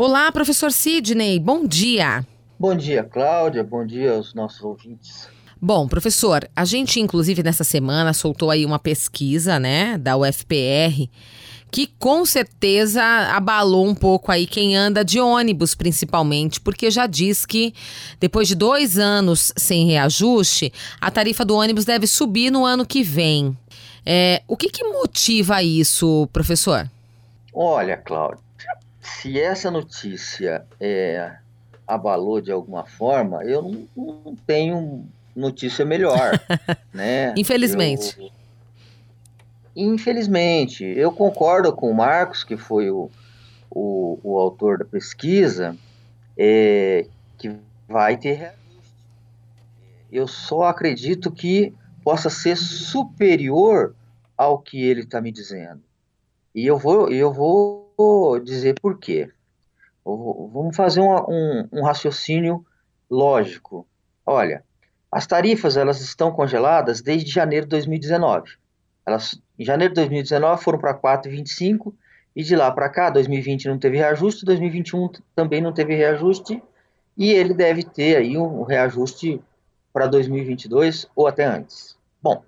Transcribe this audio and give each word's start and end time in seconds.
Olá, 0.00 0.30
professor 0.30 0.70
Sidney, 0.70 1.40
bom 1.40 1.66
dia. 1.66 2.24
Bom 2.56 2.76
dia, 2.76 3.02
Cláudia, 3.02 3.64
bom 3.64 3.84
dia 3.84 4.12
aos 4.12 4.32
nossos 4.32 4.62
ouvintes. 4.62 5.28
Bom, 5.60 5.88
professor, 5.88 6.48
a 6.54 6.64
gente 6.64 7.00
inclusive 7.00 7.42
nessa 7.42 7.64
semana 7.64 8.12
soltou 8.12 8.48
aí 8.48 8.64
uma 8.64 8.78
pesquisa, 8.78 9.58
né, 9.58 9.98
da 9.98 10.16
UFPR, 10.16 11.10
que 11.68 11.88
com 11.98 12.24
certeza 12.24 13.02
abalou 13.34 13.88
um 13.88 13.94
pouco 13.94 14.30
aí 14.30 14.46
quem 14.46 14.76
anda 14.76 15.04
de 15.04 15.18
ônibus, 15.18 15.74
principalmente, 15.74 16.60
porque 16.60 16.92
já 16.92 17.08
diz 17.08 17.44
que 17.44 17.74
depois 18.20 18.46
de 18.46 18.54
dois 18.54 19.00
anos 19.00 19.52
sem 19.56 19.88
reajuste, 19.88 20.72
a 21.00 21.10
tarifa 21.10 21.44
do 21.44 21.56
ônibus 21.56 21.84
deve 21.84 22.06
subir 22.06 22.52
no 22.52 22.64
ano 22.64 22.86
que 22.86 23.02
vem. 23.02 23.58
É, 24.06 24.44
o 24.46 24.56
que, 24.56 24.70
que 24.70 24.84
motiva 24.84 25.60
isso, 25.60 26.28
professor? 26.32 26.88
Olha, 27.52 27.96
Cláudia, 27.96 28.38
se 29.16 29.40
essa 29.40 29.70
notícia 29.70 30.66
é, 30.80 31.36
abalou 31.86 32.40
de 32.40 32.52
alguma 32.52 32.84
forma, 32.84 33.42
eu 33.44 33.62
não, 33.62 33.88
não 33.96 34.36
tenho 34.46 35.06
notícia 35.34 35.84
melhor, 35.84 36.32
né? 36.92 37.34
Infelizmente. 37.36 38.16
Eu, 38.20 38.30
infelizmente, 39.74 40.84
eu 40.84 41.10
concordo 41.12 41.72
com 41.72 41.90
o 41.90 41.94
Marcos, 41.94 42.44
que 42.44 42.56
foi 42.56 42.90
o, 42.90 43.10
o, 43.70 44.18
o 44.22 44.38
autor 44.38 44.78
da 44.78 44.84
pesquisa, 44.84 45.76
é, 46.36 47.06
que 47.38 47.56
vai 47.88 48.16
ter 48.16 48.34
reajuste. 48.34 48.58
Eu 50.10 50.26
só 50.26 50.64
acredito 50.64 51.30
que 51.30 51.72
possa 52.02 52.28
ser 52.30 52.56
superior 52.56 53.94
ao 54.36 54.58
que 54.58 54.82
ele 54.82 55.02
está 55.02 55.20
me 55.20 55.30
dizendo. 55.30 55.82
E 56.54 56.66
eu 56.66 56.78
vou, 56.78 57.10
eu 57.10 57.32
vou 57.32 57.87
dizer 58.44 58.78
por 58.80 58.98
quê. 58.98 59.30
Vamos 60.04 60.76
fazer 60.76 61.00
um, 61.00 61.14
um, 61.28 61.68
um 61.72 61.82
raciocínio 61.82 62.64
lógico. 63.10 63.86
Olha, 64.24 64.64
as 65.10 65.26
tarifas 65.26 65.76
elas 65.76 66.00
estão 66.00 66.32
congeladas 66.32 67.00
desde 67.00 67.30
janeiro 67.30 67.66
de 67.66 67.70
2019. 67.70 68.52
Elas, 69.06 69.40
em 69.58 69.64
janeiro 69.64 69.94
de 69.94 70.00
2019 70.00 70.62
foram 70.62 70.78
para 70.78 70.94
4,25 70.94 71.92
e 72.36 72.42
de 72.42 72.54
lá 72.54 72.70
para 72.70 72.88
cá, 72.88 73.10
2020 73.10 73.68
não 73.68 73.78
teve 73.78 73.96
reajuste, 73.96 74.44
2021 74.44 75.10
também 75.34 75.60
não 75.60 75.72
teve 75.72 75.94
reajuste 75.94 76.62
e 77.16 77.30
ele 77.30 77.52
deve 77.52 77.82
ter 77.82 78.16
aí 78.16 78.38
um 78.38 78.62
reajuste 78.62 79.42
para 79.92 80.06
2022 80.06 81.06
ou 81.16 81.26
até 81.26 81.44
antes. 81.44 81.96
Bom, 82.22 82.44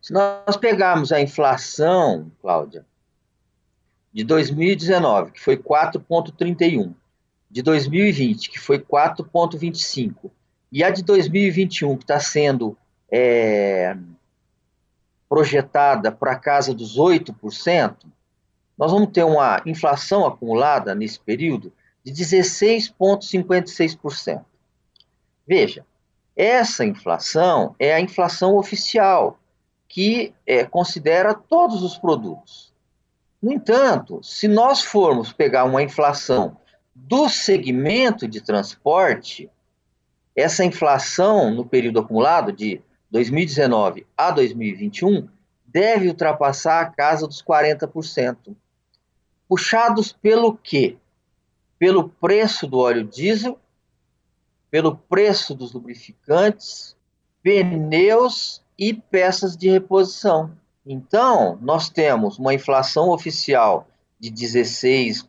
se 0.00 0.12
nós 0.12 0.56
pegarmos 0.56 1.12
a 1.12 1.20
inflação, 1.20 2.30
Cláudia, 2.40 2.86
de 4.12 4.24
2019, 4.24 5.32
que 5.32 5.40
foi 5.40 5.56
4,31, 5.56 6.94
de 7.50 7.62
2020, 7.62 8.50
que 8.50 8.58
foi 8.58 8.78
4,25, 8.78 10.30
e 10.70 10.84
a 10.84 10.90
de 10.90 11.02
2021, 11.02 11.96
que 11.96 12.04
está 12.04 12.20
sendo 12.20 12.76
é, 13.10 13.96
projetada 15.28 16.12
para 16.12 16.36
casa 16.36 16.74
dos 16.74 16.98
8%, 16.98 17.96
nós 18.76 18.92
vamos 18.92 19.10
ter 19.12 19.24
uma 19.24 19.62
inflação 19.66 20.26
acumulada 20.26 20.94
nesse 20.94 21.18
período 21.18 21.72
de 22.04 22.12
16,56%. 22.12 24.44
Veja, 25.46 25.86
essa 26.36 26.84
inflação 26.84 27.74
é 27.78 27.94
a 27.94 28.00
inflação 28.00 28.56
oficial, 28.56 29.38
que 29.88 30.34
é, 30.46 30.64
considera 30.64 31.34
todos 31.34 31.82
os 31.82 31.98
produtos. 31.98 32.67
No 33.40 33.52
entanto, 33.52 34.20
se 34.22 34.48
nós 34.48 34.82
formos 34.82 35.32
pegar 35.32 35.64
uma 35.64 35.82
inflação 35.82 36.56
do 36.94 37.28
segmento 37.28 38.26
de 38.26 38.40
transporte, 38.40 39.48
essa 40.34 40.64
inflação 40.64 41.50
no 41.52 41.64
período 41.64 42.00
acumulado 42.00 42.52
de 42.52 42.80
2019 43.10 44.06
a 44.16 44.30
2021 44.30 45.28
deve 45.66 46.08
ultrapassar 46.08 46.80
a 46.80 46.90
casa 46.90 47.26
dos 47.26 47.42
40%. 47.42 48.56
Puxados 49.48 50.12
pelo 50.12 50.56
quê? 50.56 50.96
Pelo 51.78 52.08
preço 52.08 52.66
do 52.66 52.78
óleo 52.78 53.04
diesel, 53.04 53.58
pelo 54.70 54.96
preço 54.96 55.54
dos 55.54 55.72
lubrificantes, 55.72 56.96
pneus 57.42 58.62
e 58.78 58.92
peças 58.92 59.56
de 59.56 59.70
reposição. 59.70 60.52
Então, 60.84 61.58
nós 61.60 61.88
temos 61.88 62.38
uma 62.38 62.54
inflação 62.54 63.10
oficial 63.10 63.86
de 64.18 64.30
16%, 64.30 65.24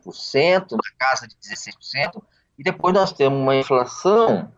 na 0.72 0.78
casa 0.98 1.28
de 1.28 1.36
16%, 1.36 2.22
e 2.58 2.62
depois 2.62 2.94
nós 2.94 3.12
temos 3.12 3.38
uma 3.38 3.56
inflação 3.56 4.50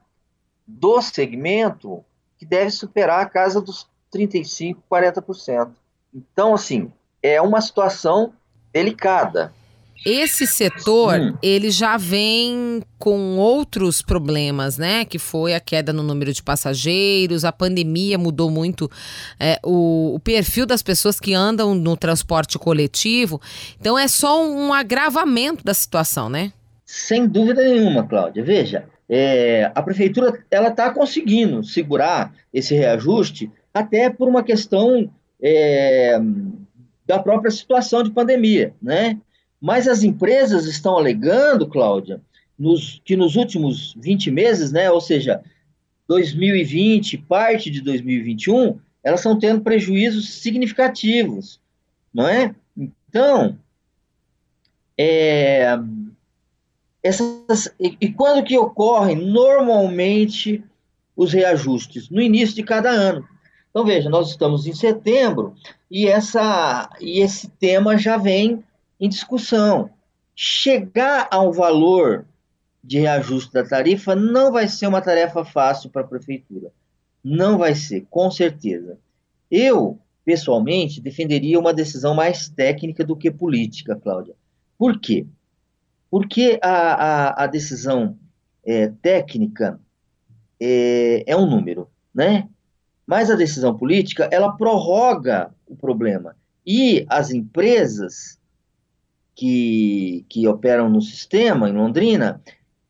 do 0.66 1.00
segmento 1.02 2.04
que 2.38 2.46
deve 2.46 2.70
superar 2.70 3.20
a 3.20 3.28
casa 3.28 3.60
dos 3.60 3.86
35%, 4.14 4.76
40%. 4.90 5.70
Então, 6.14 6.54
assim, 6.54 6.92
é 7.22 7.40
uma 7.40 7.60
situação 7.60 8.32
delicada. 8.72 9.52
Esse 10.04 10.46
setor, 10.46 11.20
hum. 11.20 11.38
ele 11.42 11.70
já 11.70 11.96
vem 11.96 12.82
com 12.98 13.36
outros 13.36 14.02
problemas, 14.02 14.76
né? 14.76 15.04
Que 15.04 15.18
foi 15.18 15.54
a 15.54 15.60
queda 15.60 15.92
no 15.92 16.02
número 16.02 16.32
de 16.32 16.42
passageiros, 16.42 17.44
a 17.44 17.52
pandemia 17.52 18.18
mudou 18.18 18.50
muito 18.50 18.90
é, 19.38 19.58
o, 19.62 20.14
o, 20.14 20.20
perfil 20.20 20.66
das 20.66 20.82
pessoas 20.82 21.20
que 21.20 21.34
andam 21.34 21.74
no 21.74 21.96
transporte 21.96 22.58
coletivo. 22.58 23.40
Então 23.80 23.98
é 23.98 24.08
só 24.08 24.44
um 24.44 24.72
agravamento 24.72 25.64
da 25.64 25.74
situação, 25.74 26.28
né? 26.28 26.52
Sem 26.84 27.26
dúvida 27.26 27.62
nenhuma, 27.62 28.06
Cláudia. 28.06 28.44
Veja, 28.44 28.84
é, 29.08 29.70
a 29.74 29.82
prefeitura 29.82 30.44
ela 30.50 30.68
está 30.68 30.90
conseguindo 30.90 31.62
segurar 31.62 32.32
esse 32.52 32.74
reajuste 32.74 33.50
até 33.72 34.10
por 34.10 34.28
uma 34.28 34.42
questão 34.42 35.10
é, 35.42 36.18
da 37.06 37.18
própria 37.18 37.50
situação 37.50 38.02
de 38.02 38.10
pandemia, 38.10 38.74
né? 38.80 39.18
Mas 39.62 39.86
as 39.86 40.02
empresas 40.02 40.66
estão 40.66 40.98
alegando, 40.98 41.68
Cláudia, 41.68 42.20
nos, 42.58 43.00
que 43.04 43.16
nos 43.16 43.36
últimos 43.36 43.94
20 43.96 44.28
meses, 44.32 44.72
né, 44.72 44.90
ou 44.90 45.00
seja, 45.00 45.40
2020, 46.08 47.16
parte 47.18 47.70
de 47.70 47.80
2021, 47.80 48.80
elas 49.04 49.20
estão 49.20 49.38
tendo 49.38 49.60
prejuízos 49.60 50.28
significativos, 50.30 51.60
não 52.12 52.26
é? 52.26 52.52
Então, 52.76 53.56
é, 54.98 55.78
essas, 57.00 57.72
e, 57.78 57.96
e 58.00 58.12
quando 58.12 58.44
que 58.44 58.58
ocorrem 58.58 59.14
normalmente 59.14 60.60
os 61.16 61.32
reajustes? 61.32 62.10
No 62.10 62.20
início 62.20 62.56
de 62.56 62.64
cada 62.64 62.90
ano. 62.90 63.24
Então, 63.70 63.84
veja, 63.84 64.10
nós 64.10 64.28
estamos 64.30 64.66
em 64.66 64.74
setembro 64.74 65.54
e, 65.88 66.08
essa, 66.08 66.90
e 67.00 67.20
esse 67.20 67.48
tema 67.48 67.96
já 67.96 68.16
vem 68.16 68.64
em 69.02 69.08
discussão. 69.08 69.90
Chegar 70.32 71.26
ao 71.32 71.52
valor 71.52 72.24
de 72.82 73.00
reajuste 73.00 73.52
da 73.52 73.64
tarifa 73.64 74.14
não 74.14 74.52
vai 74.52 74.68
ser 74.68 74.86
uma 74.86 75.02
tarefa 75.02 75.44
fácil 75.44 75.90
para 75.90 76.02
a 76.02 76.06
prefeitura. 76.06 76.72
Não 77.22 77.58
vai 77.58 77.74
ser, 77.74 78.06
com 78.08 78.30
certeza. 78.30 78.96
Eu, 79.50 79.98
pessoalmente, 80.24 81.00
defenderia 81.00 81.58
uma 81.58 81.74
decisão 81.74 82.14
mais 82.14 82.48
técnica 82.48 83.04
do 83.04 83.16
que 83.16 83.28
política, 83.28 83.96
Cláudia. 83.96 84.34
Por 84.78 85.00
quê? 85.00 85.26
Porque 86.08 86.60
a, 86.62 86.70
a, 86.70 87.44
a 87.44 87.46
decisão 87.48 88.16
é, 88.64 88.86
técnica 89.02 89.80
é, 90.60 91.24
é 91.26 91.36
um 91.36 91.50
número, 91.50 91.90
né? 92.14 92.48
Mas 93.04 93.30
a 93.30 93.34
decisão 93.34 93.76
política, 93.76 94.28
ela 94.30 94.56
prorroga 94.56 95.52
o 95.66 95.74
problema. 95.74 96.36
E 96.64 97.04
as 97.08 97.32
empresas 97.32 98.40
que, 99.34 100.24
que 100.28 100.46
operam 100.46 100.88
no 100.88 101.00
sistema, 101.00 101.68
em 101.68 101.72
Londrina, 101.72 102.42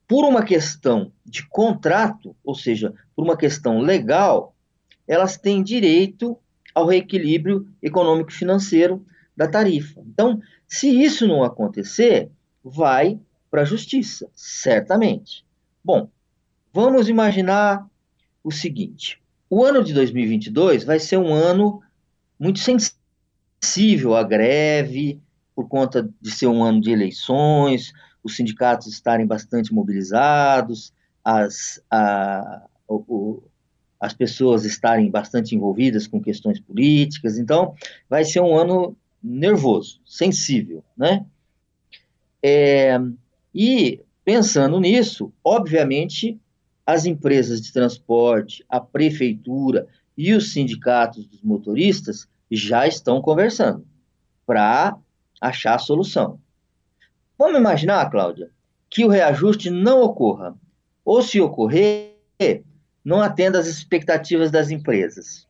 por 0.07 0.25
uma 0.25 0.43
questão 0.43 1.13
de 1.25 1.47
contrato, 1.49 2.37
ou 2.45 2.55
seja, 2.55 2.93
por 3.15 3.25
uma 3.25 3.37
questão 3.37 3.81
legal, 3.81 4.55
elas 5.07 5.37
têm 5.37 5.63
direito 5.63 6.37
ao 6.75 6.87
reequilíbrio 6.87 7.67
econômico-financeiro 7.83 9.05
da 9.37 9.49
tarifa. 9.49 10.01
Então, 10.07 10.41
se 10.67 10.89
isso 10.89 11.27
não 11.27 11.43
acontecer, 11.43 12.31
vai 12.63 13.19
para 13.51 13.63
a 13.63 13.67
justiça, 13.67 14.29
certamente. 14.35 15.45
Bom, 15.85 16.09
vamos 16.73 17.09
imaginar 17.09 17.87
o 18.43 18.51
seguinte: 18.51 19.21
o 19.49 19.65
ano 19.65 19.83
de 19.83 19.93
2022 19.93 20.85
vai 20.85 20.99
ser 20.99 21.19
um 21.19 21.33
ano 21.33 21.83
muito 22.39 22.59
sensível 22.59 24.15
à 24.15 24.23
greve, 24.23 25.21
por 25.55 25.69
conta 25.69 26.09
de 26.21 26.31
ser 26.31 26.47
um 26.47 26.63
ano 26.65 26.81
de 26.81 26.91
eleições, 26.91 27.93
os 28.23 28.37
sindicatos 28.37 28.87
estarem 28.87 29.27
bastante 29.27 29.73
mobilizados, 29.73 30.93
as, 31.25 31.83
a, 31.91 32.63
o, 32.89 33.43
as 34.01 34.13
pessoas 34.13 34.65
estarem 34.65 35.11
bastante 35.11 35.55
envolvidas 35.55 36.07
com 36.07 36.21
questões 36.21 36.59
políticas. 36.61 37.39
Então, 37.39 37.75
vai 38.09 38.25
ser 38.25 38.41
um 38.41 38.57
ano 38.57 38.97
nervoso, 39.23 40.01
sensível, 40.05 40.83
né? 40.97 41.25
É, 42.43 42.99
E, 43.55 44.01
pensando 44.25 44.81
nisso, 44.81 45.33
obviamente, 45.45 46.41
as 46.87 47.05
empresas 47.05 47.61
de 47.61 47.73
transporte, 47.73 48.65
a 48.69 48.81
prefeitura 48.81 49.87
e 50.17 50.33
os 50.33 50.53
sindicatos 50.53 51.27
dos 51.27 51.43
motoristas 51.43 52.29
já 52.51 52.87
estão 52.87 53.21
conversando 53.23 53.87
para 54.45 54.97
achar 55.43 55.75
a 55.75 55.79
solução. 55.79 56.39
Vamos 57.37 57.59
imaginar, 57.59 58.09
Cláudia, 58.11 58.51
que 58.89 59.05
o 59.05 59.09
reajuste 59.09 59.69
não 59.69 60.03
ocorra, 60.03 60.55
ou 61.05 61.21
se 61.21 61.41
ocorrer, 61.41 62.15
não 63.05 63.21
atenda 63.21 63.59
às 63.59 63.67
expectativas 63.67 64.51
das 64.51 64.71
empresas. 64.71 65.47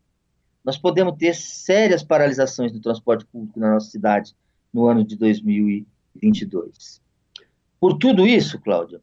Nós 0.64 0.78
podemos 0.78 1.16
ter 1.18 1.34
sérias 1.34 2.02
paralisações 2.02 2.72
do 2.72 2.80
transporte 2.80 3.26
público 3.26 3.60
na 3.60 3.74
nossa 3.74 3.90
cidade 3.90 4.34
no 4.72 4.86
ano 4.86 5.04
de 5.04 5.16
2022. 5.16 7.02
Por 7.78 7.98
tudo 7.98 8.26
isso, 8.26 8.58
Cláudia, 8.60 9.02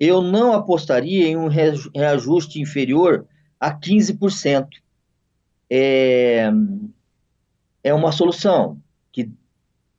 eu 0.00 0.20
não 0.20 0.52
apostaria 0.52 1.28
em 1.28 1.36
um 1.36 1.48
reajuste 1.48 2.60
inferior 2.60 3.26
a 3.60 3.72
15%. 3.72 4.68
É, 5.70 6.50
é 7.84 7.94
uma 7.94 8.10
solução 8.10 8.80
que, 9.12 9.30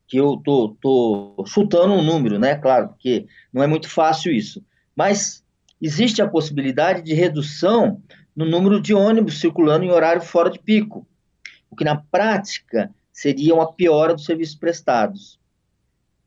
que 0.08 0.18
eu 0.18 0.38
tô, 0.38 0.78
tô 0.82 1.44
chutando 1.46 1.94
um 1.94 2.02
número, 2.02 2.40
né? 2.40 2.56
Claro, 2.56 2.90
porque 2.90 3.28
não 3.52 3.62
é 3.62 3.68
muito 3.68 3.90
fácil 3.90 4.32
isso. 4.32 4.64
Mas 4.96 5.44
existe 5.82 6.22
a 6.22 6.28
possibilidade 6.28 7.02
de 7.02 7.14
redução 7.14 8.02
no 8.36 8.46
número 8.46 8.82
de 8.82 8.94
ônibus 8.94 9.40
circulando 9.40 9.84
em 9.84 9.92
horário 9.92 10.22
fora 10.22 10.50
de 10.50 10.60
pico, 10.60 11.08
o 11.70 11.76
que 11.76 11.84
na 11.84 11.98
prática 11.98 12.94
seria 13.12 13.54
uma 13.54 13.74
piora 13.74 14.14
dos 14.14 14.26
serviços 14.26 14.56
prestados. 14.56 15.40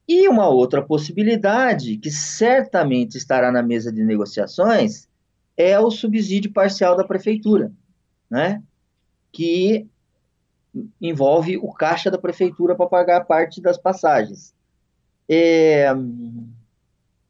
E 0.07 0.29
uma 0.29 0.49
outra 0.49 0.83
possibilidade, 0.83 1.97
que 1.97 2.11
certamente 2.11 3.17
estará 3.17 3.53
na 3.53 3.63
mesa 3.63 3.93
de 3.93 4.03
negociações, 4.03 5.09
é 5.57 5.79
o 5.79 5.91
subsídio 5.91 6.53
parcial 6.53 6.97
da 6.97 7.05
prefeitura, 7.05 7.73
né? 8.29 8.63
que 9.33 9.87
envolve 11.01 11.57
o 11.57 11.73
caixa 11.73 12.11
da 12.11 12.19
prefeitura 12.19 12.75
para 12.75 12.87
pagar 12.87 13.25
parte 13.25 13.61
das 13.61 13.77
passagens. 13.77 14.55
É, 15.29 15.87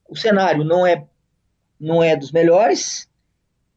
o 0.09 0.17
cenário 0.17 0.65
não 0.65 0.87
é, 0.87 1.07
não 1.79 2.03
é 2.03 2.17
dos 2.17 2.33
melhores, 2.33 3.09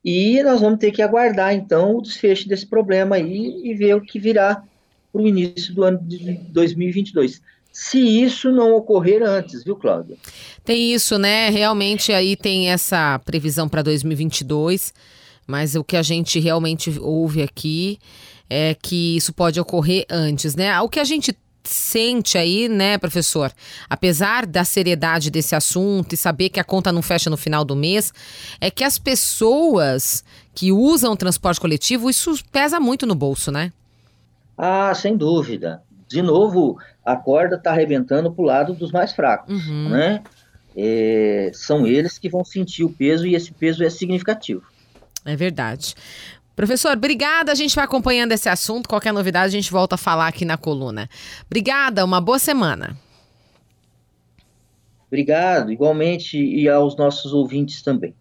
e 0.04 0.42
nós 0.44 0.60
vamos 0.60 0.80
ter 0.80 0.92
que 0.92 1.02
aguardar, 1.02 1.54
então, 1.54 1.96
o 1.96 2.02
desfecho 2.02 2.48
desse 2.48 2.66
problema 2.66 3.16
aí 3.16 3.62
e 3.64 3.74
ver 3.74 3.96
o 3.96 4.02
que 4.02 4.20
virá 4.20 4.64
para 5.12 5.22
o 5.22 5.28
início 5.28 5.74
do 5.74 5.84
ano 5.84 6.00
de 6.02 6.34
2022 6.50 7.42
se 7.74 7.98
isso 7.98 8.52
não 8.52 8.76
ocorrer 8.76 9.24
antes, 9.24 9.64
viu, 9.64 9.76
Cláudia? 9.76 10.16
Tem 10.64 10.94
isso, 10.94 11.18
né? 11.18 11.50
Realmente 11.50 12.14
aí 12.14 12.36
tem 12.36 12.70
essa 12.70 13.20
previsão 13.26 13.68
para 13.68 13.82
2022, 13.82 14.94
mas 15.48 15.76
o 15.76 15.84
que 15.84 15.98
a 15.98 16.02
gente 16.02 16.40
realmente 16.40 16.98
ouve 17.00 17.42
aqui 17.42 18.00
é 18.50 18.76
que 18.76 19.16
isso 19.16 19.34
pode 19.34 19.60
ocorrer 19.60 20.06
antes, 20.10 20.56
né? 20.56 20.80
O 20.82 20.90
que 20.90 21.00
a 21.00 21.04
gente 21.04 21.36
sente 21.64 22.38
aí, 22.38 22.68
né, 22.68 22.98
professor? 22.98 23.52
Apesar 23.90 24.46
da 24.46 24.64
seriedade 24.64 25.32
desse 25.32 25.56
assunto 25.56 26.14
e 26.14 26.18
saber 26.18 26.50
que 26.50 26.60
a 26.60 26.64
conta 26.64 26.92
não 26.92 27.02
fecha 27.02 27.30
no 27.30 27.38
final 27.38 27.64
do 27.64 27.76
mês, 27.76 28.14
é 28.60 28.70
que 28.70 28.84
as 28.84 28.98
pessoas 28.98 30.24
que 30.54 30.72
usam 30.72 31.14
o 31.14 31.18
transporte 31.18 31.60
coletivo, 31.60 32.10
isso 32.10 32.38
pesa 32.52 32.80
muito 32.80 33.06
no 33.06 33.16
bolso, 33.16 33.52
né? 33.52 33.72
Ah, 34.58 34.94
sem 34.94 35.16
dúvida 35.16 35.82
de 36.14 36.22
novo, 36.22 36.78
a 37.04 37.16
corda 37.16 37.56
está 37.56 37.72
arrebentando 37.72 38.32
para 38.32 38.44
o 38.44 38.46
lado 38.46 38.74
dos 38.74 38.92
mais 38.92 39.14
fracos, 39.14 39.68
uhum. 39.68 39.90
né? 39.90 40.22
É, 40.78 41.50
são 41.54 41.88
eles 41.88 42.20
que 42.20 42.30
vão 42.30 42.46
sentir 42.46 42.84
o 42.84 42.90
peso 42.90 43.26
e 43.26 43.34
esse 43.34 43.52
peso 43.52 43.84
é 43.84 43.90
significativo. 43.90 44.62
É 45.26 45.36
verdade. 45.36 45.96
Professor, 46.56 46.92
obrigada. 46.94 47.52
A 47.52 47.56
gente 47.56 47.76
vai 47.76 47.84
acompanhando 47.84 48.32
esse 48.32 48.48
assunto. 48.48 48.88
Qualquer 48.88 49.14
novidade, 49.14 49.48
a 49.48 49.60
gente 49.60 49.72
volta 49.72 49.96
a 49.96 49.98
falar 49.98 50.28
aqui 50.28 50.46
na 50.46 50.58
coluna. 50.58 51.10
Obrigada, 51.46 52.06
uma 52.06 52.22
boa 52.22 52.40
semana. 52.40 52.98
Obrigado, 55.08 55.72
igualmente, 55.72 56.38
e 56.38 56.68
aos 56.68 56.96
nossos 56.96 57.34
ouvintes 57.34 57.82
também. 57.84 58.16